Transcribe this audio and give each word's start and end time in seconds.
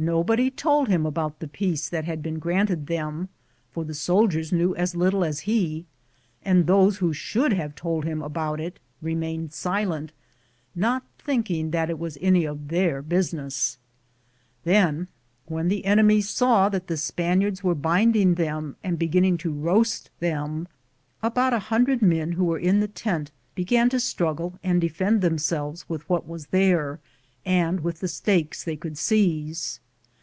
Nobody 0.00 0.48
told 0.48 0.86
him 0.86 1.04
about 1.04 1.40
the 1.40 1.48
peace 1.48 1.88
that 1.88 2.04
had 2.04 2.22
been 2.22 2.38
granted 2.38 2.86
them, 2.86 3.30
for 3.72 3.84
the 3.84 3.94
soldiers 3.96 4.52
knew 4.52 4.72
as 4.76 4.94
little 4.94 5.24
as 5.24 5.40
he, 5.40 5.86
and 6.44 6.68
those 6.68 6.98
who 6.98 7.12
should 7.12 7.52
have 7.54 7.74
told 7.74 8.04
him 8.04 8.22
about 8.22 8.60
it 8.60 8.78
remained 9.02 9.52
silent, 9.52 10.12
not 10.72 11.02
thinking 11.18 11.72
that 11.72 11.90
it 11.90 11.98
was 11.98 12.16
any 12.20 12.44
of 12.44 12.68
their 12.68 13.02
business. 13.02 13.76
Then 14.62 15.08
when 15.46 15.66
the 15.66 15.84
ene 15.84 16.06
mies 16.06 16.28
saw 16.28 16.68
that 16.68 16.86
the 16.86 16.96
Spaniards 16.96 17.64
were 17.64 17.74
binding 17.74 18.34
them 18.34 18.76
and 18.84 19.00
beginning 19.00 19.36
to 19.38 19.52
roast 19.52 20.10
them, 20.20 20.68
about 21.24 21.52
a 21.52 21.58
hundred 21.72 22.02
men 22.02 22.30
who 22.30 22.44
were 22.44 22.60
in 22.60 22.78
the 22.78 22.86
tent 22.86 23.32
began 23.56 23.88
to 23.88 23.98
struggle 23.98 24.60
and 24.62 24.80
defend 24.80 25.22
themselves 25.22 25.88
with 25.88 26.08
what 26.08 26.22
there 26.24 26.30
was 26.30 26.46
there 26.46 27.00
and 27.44 27.80
with 27.80 27.98
the 27.98 28.06
stakes 28.06 28.62
they 28.62 28.76
could 28.76 28.96
seize. 28.96 29.80